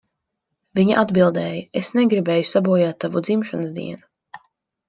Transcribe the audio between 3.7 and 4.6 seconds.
dienu."